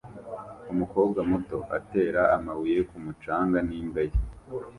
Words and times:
Umukobwa 0.73 1.19
muto 1.29 1.57
atera 1.77 2.21
amabuye 2.37 2.79
ku 2.89 2.95
mucanga 3.03 3.57
n'imbwa 3.67 4.01
ye 4.09 4.17